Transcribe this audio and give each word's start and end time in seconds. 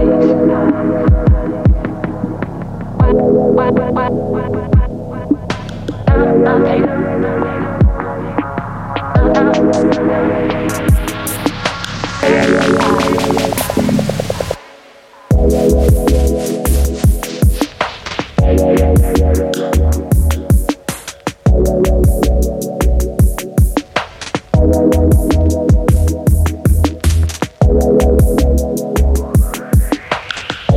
Thank 0.00 0.24
you. 7.44 7.49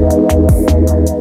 la 0.00 0.16
la 0.76 0.98
la 0.98 1.17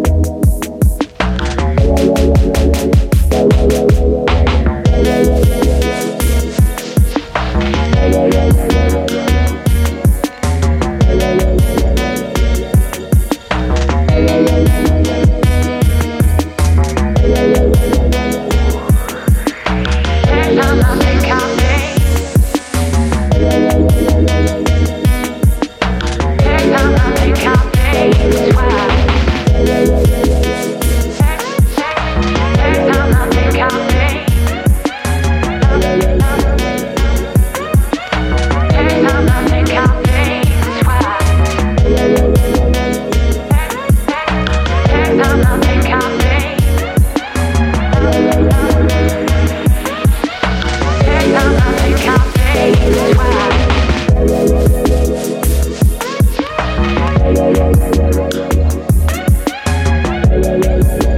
yeah, 60.47 60.55
yeah, 60.55 61.03
yeah. 61.03 61.16